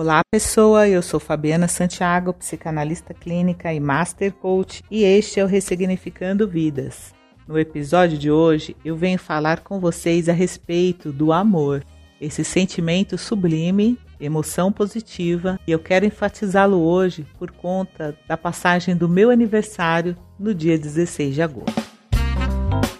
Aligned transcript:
Olá, 0.00 0.22
pessoa. 0.30 0.88
Eu 0.88 1.02
sou 1.02 1.20
Fabiana 1.20 1.68
Santiago, 1.68 2.32
psicanalista 2.32 3.12
clínica 3.12 3.70
e 3.70 3.78
master 3.78 4.32
coach, 4.32 4.82
e 4.90 5.04
este 5.04 5.38
é 5.38 5.44
o 5.44 5.46
Ressignificando 5.46 6.48
Vidas. 6.48 7.12
No 7.46 7.58
episódio 7.58 8.16
de 8.16 8.30
hoje, 8.30 8.74
eu 8.82 8.96
venho 8.96 9.18
falar 9.18 9.60
com 9.60 9.78
vocês 9.78 10.26
a 10.26 10.32
respeito 10.32 11.12
do 11.12 11.34
amor, 11.34 11.84
esse 12.18 12.42
sentimento 12.42 13.18
sublime, 13.18 13.98
emoção 14.18 14.72
positiva, 14.72 15.60
e 15.66 15.70
eu 15.70 15.78
quero 15.78 16.06
enfatizá-lo 16.06 16.78
hoje 16.78 17.26
por 17.38 17.50
conta 17.50 18.16
da 18.26 18.38
passagem 18.38 18.96
do 18.96 19.06
meu 19.06 19.28
aniversário 19.28 20.16
no 20.38 20.54
dia 20.54 20.78
16 20.78 21.34
de 21.34 21.42
agosto. 21.42 21.82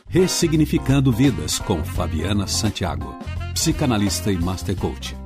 Ressignificando 0.07 1.11
Vidas 1.11 1.59
com 1.61 1.83
Fabiana 1.83 2.47
Santiago, 2.47 3.19
psicanalista 3.55 4.31
e 4.31 4.37
master 4.37 4.77
coach. 4.77 5.17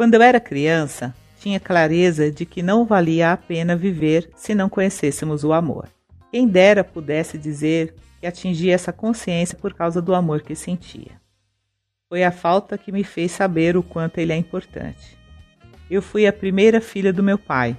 Quando 0.00 0.14
eu 0.14 0.22
era 0.22 0.40
criança, 0.40 1.14
tinha 1.38 1.60
clareza 1.60 2.30
de 2.30 2.46
que 2.46 2.62
não 2.62 2.86
valia 2.86 3.32
a 3.32 3.36
pena 3.36 3.76
viver 3.76 4.30
se 4.34 4.54
não 4.54 4.66
conhecêssemos 4.66 5.44
o 5.44 5.52
amor. 5.52 5.90
Quem 6.32 6.48
dera 6.48 6.82
pudesse 6.82 7.36
dizer 7.36 7.94
que 8.18 8.26
atingi 8.26 8.70
essa 8.70 8.94
consciência 8.94 9.58
por 9.58 9.74
causa 9.74 10.00
do 10.00 10.14
amor 10.14 10.40
que 10.40 10.54
sentia. 10.54 11.20
Foi 12.08 12.24
a 12.24 12.32
falta 12.32 12.78
que 12.78 12.90
me 12.90 13.04
fez 13.04 13.32
saber 13.32 13.76
o 13.76 13.82
quanto 13.82 14.16
ele 14.16 14.32
é 14.32 14.36
importante. 14.36 15.18
Eu 15.90 16.00
fui 16.00 16.26
a 16.26 16.32
primeira 16.32 16.80
filha 16.80 17.12
do 17.12 17.22
meu 17.22 17.36
pai. 17.36 17.76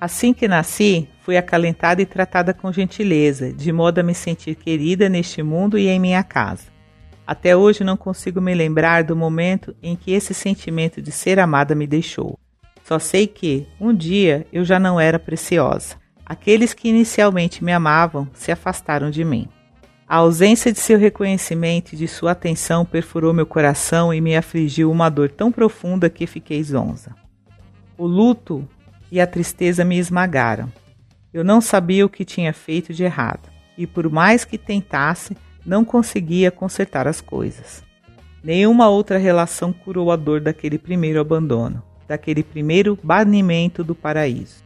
Assim 0.00 0.32
que 0.32 0.46
nasci, 0.46 1.08
fui 1.22 1.36
acalentada 1.36 2.00
e 2.00 2.06
tratada 2.06 2.54
com 2.54 2.72
gentileza, 2.72 3.52
de 3.52 3.72
modo 3.72 3.98
a 3.98 4.04
me 4.04 4.14
sentir 4.14 4.54
querida 4.54 5.08
neste 5.08 5.42
mundo 5.42 5.76
e 5.76 5.88
em 5.88 5.98
minha 5.98 6.22
casa. 6.22 6.66
Até 7.30 7.56
hoje 7.56 7.84
não 7.84 7.96
consigo 7.96 8.40
me 8.40 8.52
lembrar 8.52 9.04
do 9.04 9.14
momento 9.14 9.72
em 9.80 9.94
que 9.94 10.10
esse 10.10 10.34
sentimento 10.34 11.00
de 11.00 11.12
ser 11.12 11.38
amada 11.38 11.76
me 11.76 11.86
deixou. 11.86 12.36
Só 12.82 12.98
sei 12.98 13.28
que, 13.28 13.68
um 13.80 13.94
dia, 13.94 14.44
eu 14.52 14.64
já 14.64 14.80
não 14.80 14.98
era 14.98 15.16
preciosa. 15.16 15.94
Aqueles 16.26 16.74
que 16.74 16.88
inicialmente 16.88 17.62
me 17.62 17.72
amavam 17.72 18.28
se 18.34 18.50
afastaram 18.50 19.12
de 19.12 19.24
mim. 19.24 19.46
A 20.08 20.16
ausência 20.16 20.72
de 20.72 20.80
seu 20.80 20.98
reconhecimento 20.98 21.92
e 21.92 21.96
de 21.96 22.08
sua 22.08 22.32
atenção 22.32 22.84
perfurou 22.84 23.32
meu 23.32 23.46
coração 23.46 24.12
e 24.12 24.20
me 24.20 24.36
afligiu 24.36 24.90
uma 24.90 25.08
dor 25.08 25.30
tão 25.30 25.52
profunda 25.52 26.10
que 26.10 26.26
fiquei 26.26 26.60
zonza. 26.64 27.14
O 27.96 28.08
luto 28.08 28.68
e 29.08 29.20
a 29.20 29.26
tristeza 29.28 29.84
me 29.84 29.96
esmagaram. 29.98 30.68
Eu 31.32 31.44
não 31.44 31.60
sabia 31.60 32.04
o 32.04 32.10
que 32.10 32.24
tinha 32.24 32.52
feito 32.52 32.92
de 32.92 33.04
errado, 33.04 33.48
e 33.78 33.86
por 33.86 34.10
mais 34.10 34.44
que 34.44 34.58
tentasse, 34.58 35.36
não 35.64 35.84
conseguia 35.84 36.50
consertar 36.50 37.06
as 37.06 37.20
coisas. 37.20 37.82
Nenhuma 38.42 38.88
outra 38.88 39.18
relação 39.18 39.72
curou 39.72 40.10
a 40.10 40.16
dor 40.16 40.40
daquele 40.40 40.78
primeiro 40.78 41.20
abandono, 41.20 41.82
daquele 42.08 42.42
primeiro 42.42 42.98
banimento 43.02 43.84
do 43.84 43.94
paraíso. 43.94 44.64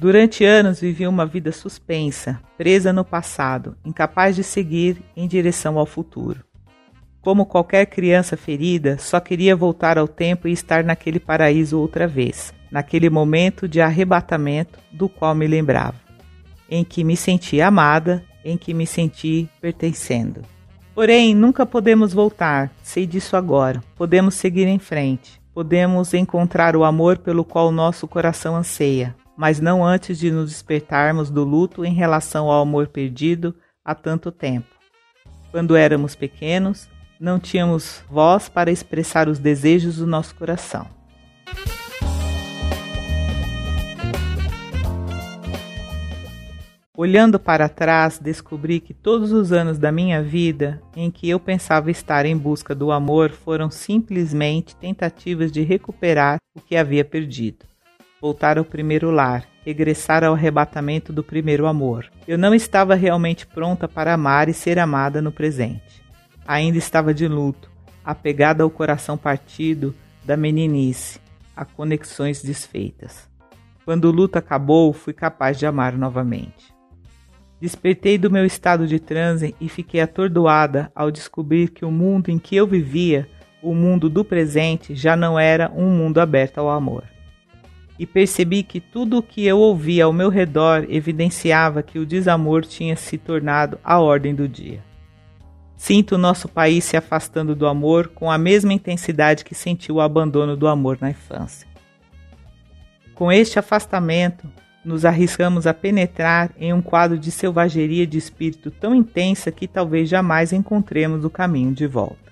Durante 0.00 0.46
anos 0.46 0.80
vivi 0.80 1.06
uma 1.06 1.26
vida 1.26 1.52
suspensa, 1.52 2.40
presa 2.56 2.90
no 2.90 3.04
passado, 3.04 3.76
incapaz 3.84 4.34
de 4.34 4.42
seguir 4.42 4.96
em 5.14 5.28
direção 5.28 5.78
ao 5.78 5.84
futuro. 5.84 6.42
Como 7.20 7.44
qualquer 7.44 7.84
criança 7.84 8.34
ferida, 8.34 8.96
só 8.96 9.20
queria 9.20 9.54
voltar 9.54 9.98
ao 9.98 10.08
tempo 10.08 10.48
e 10.48 10.52
estar 10.52 10.82
naquele 10.82 11.20
paraíso 11.20 11.78
outra 11.78 12.08
vez, 12.08 12.54
naquele 12.70 13.10
momento 13.10 13.68
de 13.68 13.80
arrebatamento 13.80 14.78
do 14.92 15.08
qual 15.08 15.34
me 15.34 15.46
lembrava, 15.46 15.96
em 16.70 16.84
que 16.84 17.02
me 17.02 17.16
senti 17.16 17.60
amada, 17.60 18.24
em 18.44 18.56
que 18.56 18.72
me 18.72 18.86
senti 18.86 19.48
pertencendo. 19.60 20.42
Porém, 20.94 21.34
nunca 21.34 21.64
podemos 21.64 22.12
voltar, 22.12 22.70
sei 22.82 23.06
disso 23.06 23.36
agora. 23.36 23.82
Podemos 23.96 24.34
seguir 24.34 24.66
em 24.66 24.78
frente, 24.78 25.40
podemos 25.54 26.14
encontrar 26.14 26.76
o 26.76 26.84
amor 26.84 27.18
pelo 27.18 27.44
qual 27.44 27.70
nosso 27.72 28.06
coração 28.06 28.56
anseia, 28.56 29.14
mas 29.36 29.60
não 29.60 29.84
antes 29.84 30.18
de 30.18 30.30
nos 30.30 30.50
despertarmos 30.50 31.30
do 31.30 31.44
luto 31.44 31.84
em 31.84 31.94
relação 31.94 32.50
ao 32.50 32.62
amor 32.62 32.88
perdido 32.88 33.54
há 33.84 33.94
tanto 33.94 34.30
tempo. 34.30 34.68
Quando 35.50 35.74
éramos 35.74 36.14
pequenos, 36.14 36.88
não 37.18 37.38
tínhamos 37.38 38.02
voz 38.08 38.48
para 38.48 38.70
expressar 38.70 39.28
os 39.28 39.38
desejos 39.38 39.96
do 39.96 40.06
nosso 40.06 40.34
coração. 40.34 40.99
Olhando 47.02 47.40
para 47.40 47.66
trás, 47.66 48.18
descobri 48.18 48.78
que 48.78 48.92
todos 48.92 49.32
os 49.32 49.52
anos 49.52 49.78
da 49.78 49.90
minha 49.90 50.22
vida 50.22 50.82
em 50.94 51.10
que 51.10 51.30
eu 51.30 51.40
pensava 51.40 51.90
estar 51.90 52.26
em 52.26 52.36
busca 52.36 52.74
do 52.74 52.92
amor 52.92 53.30
foram 53.30 53.70
simplesmente 53.70 54.76
tentativas 54.76 55.50
de 55.50 55.62
recuperar 55.62 56.36
o 56.54 56.60
que 56.60 56.76
havia 56.76 57.02
perdido. 57.02 57.64
Voltar 58.20 58.58
ao 58.58 58.66
primeiro 58.66 59.10
lar, 59.10 59.46
regressar 59.64 60.22
ao 60.22 60.34
arrebatamento 60.34 61.10
do 61.10 61.24
primeiro 61.24 61.66
amor. 61.66 62.04
Eu 62.28 62.36
não 62.36 62.54
estava 62.54 62.94
realmente 62.94 63.46
pronta 63.46 63.88
para 63.88 64.12
amar 64.12 64.50
e 64.50 64.52
ser 64.52 64.78
amada 64.78 65.22
no 65.22 65.32
presente. 65.32 66.02
Ainda 66.46 66.76
estava 66.76 67.14
de 67.14 67.26
luto, 67.26 67.70
apegada 68.04 68.62
ao 68.62 68.68
coração 68.68 69.16
partido 69.16 69.94
da 70.22 70.36
meninice, 70.36 71.18
a 71.56 71.64
conexões 71.64 72.42
desfeitas. 72.42 73.26
Quando 73.86 74.04
o 74.04 74.10
luto 74.10 74.36
acabou, 74.36 74.92
fui 74.92 75.14
capaz 75.14 75.58
de 75.58 75.64
amar 75.64 75.96
novamente. 75.96 76.78
Despertei 77.60 78.16
do 78.16 78.30
meu 78.30 78.46
estado 78.46 78.86
de 78.86 78.98
transe 78.98 79.54
e 79.60 79.68
fiquei 79.68 80.00
atordoada 80.00 80.90
ao 80.94 81.10
descobrir 81.10 81.68
que 81.68 81.84
o 81.84 81.90
mundo 81.90 82.30
em 82.30 82.38
que 82.38 82.56
eu 82.56 82.66
vivia, 82.66 83.28
o 83.62 83.74
mundo 83.74 84.08
do 84.08 84.24
presente, 84.24 84.94
já 84.94 85.14
não 85.14 85.38
era 85.38 85.70
um 85.76 85.90
mundo 85.90 86.20
aberto 86.20 86.58
ao 86.58 86.70
amor. 86.70 87.04
E 87.98 88.06
percebi 88.06 88.62
que 88.62 88.80
tudo 88.80 89.18
o 89.18 89.22
que 89.22 89.44
eu 89.44 89.58
ouvia 89.58 90.06
ao 90.06 90.12
meu 90.12 90.30
redor 90.30 90.86
evidenciava 90.88 91.82
que 91.82 91.98
o 91.98 92.06
desamor 92.06 92.64
tinha 92.64 92.96
se 92.96 93.18
tornado 93.18 93.78
a 93.84 94.00
ordem 94.00 94.34
do 94.34 94.48
dia. 94.48 94.82
Sinto 95.76 96.14
o 96.14 96.18
nosso 96.18 96.48
país 96.48 96.84
se 96.84 96.96
afastando 96.96 97.54
do 97.54 97.66
amor 97.66 98.08
com 98.08 98.30
a 98.30 98.38
mesma 98.38 98.72
intensidade 98.72 99.44
que 99.44 99.54
sentiu 99.54 99.96
o 99.96 100.00
abandono 100.00 100.56
do 100.56 100.66
amor 100.66 100.96
na 100.98 101.10
infância. 101.10 101.68
Com 103.14 103.30
este 103.30 103.58
afastamento, 103.58 104.46
nos 104.84 105.04
arriscamos 105.04 105.66
a 105.66 105.74
penetrar 105.74 106.50
em 106.58 106.72
um 106.72 106.80
quadro 106.80 107.18
de 107.18 107.30
selvageria 107.30 108.06
de 108.06 108.16
espírito 108.16 108.70
tão 108.70 108.94
intensa 108.94 109.52
que 109.52 109.68
talvez 109.68 110.08
jamais 110.08 110.52
encontremos 110.52 111.24
o 111.24 111.30
caminho 111.30 111.72
de 111.72 111.86
volta. 111.86 112.30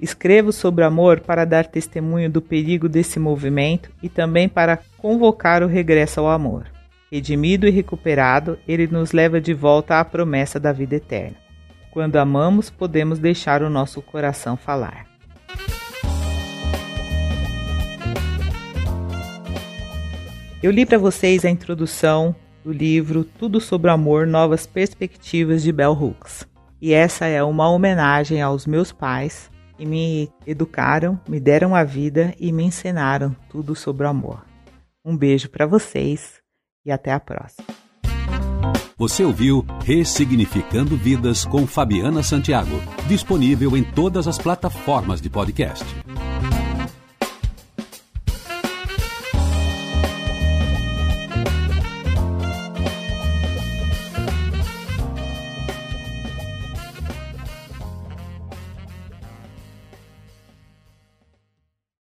Escrevo 0.00 0.52
sobre 0.52 0.84
amor 0.84 1.20
para 1.20 1.44
dar 1.44 1.66
testemunho 1.66 2.30
do 2.30 2.40
perigo 2.40 2.88
desse 2.88 3.18
movimento 3.18 3.90
e 4.00 4.08
também 4.08 4.48
para 4.48 4.78
convocar 4.96 5.62
o 5.62 5.66
regresso 5.66 6.20
ao 6.20 6.30
amor. 6.30 6.66
Redimido 7.10 7.66
e 7.66 7.70
recuperado, 7.70 8.58
ele 8.68 8.86
nos 8.86 9.12
leva 9.12 9.40
de 9.40 9.54
volta 9.54 9.98
à 9.98 10.04
promessa 10.04 10.60
da 10.60 10.72
vida 10.72 10.96
eterna. 10.96 11.36
Quando 11.90 12.16
amamos, 12.16 12.70
podemos 12.70 13.18
deixar 13.18 13.62
o 13.62 13.70
nosso 13.70 14.00
coração 14.00 14.56
falar. 14.56 15.07
Eu 20.60 20.72
li 20.72 20.84
para 20.84 20.98
vocês 20.98 21.44
a 21.44 21.50
introdução 21.50 22.34
do 22.64 22.72
livro 22.72 23.22
Tudo 23.22 23.60
sobre 23.60 23.88
o 23.88 23.94
Amor, 23.94 24.26
Novas 24.26 24.66
Perspectivas 24.66 25.62
de 25.62 25.70
Bell 25.70 25.92
Hooks. 25.92 26.48
E 26.82 26.92
essa 26.92 27.26
é 27.26 27.40
uma 27.44 27.70
homenagem 27.70 28.42
aos 28.42 28.66
meus 28.66 28.90
pais 28.90 29.48
que 29.76 29.86
me 29.86 30.28
educaram, 30.44 31.18
me 31.28 31.38
deram 31.38 31.76
a 31.76 31.84
vida 31.84 32.34
e 32.40 32.50
me 32.50 32.64
ensinaram 32.64 33.36
tudo 33.48 33.76
sobre 33.76 34.04
o 34.04 34.10
amor. 34.10 34.44
Um 35.04 35.16
beijo 35.16 35.48
para 35.48 35.64
vocês 35.64 36.40
e 36.84 36.90
até 36.90 37.12
a 37.12 37.20
próxima. 37.20 37.64
Você 38.96 39.22
ouviu 39.22 39.64
Ressignificando 39.84 40.96
Vidas 40.96 41.44
com 41.44 41.68
Fabiana 41.68 42.20
Santiago, 42.24 42.82
disponível 43.06 43.76
em 43.76 43.84
todas 43.84 44.26
as 44.26 44.38
plataformas 44.38 45.20
de 45.20 45.30
podcast. 45.30 45.84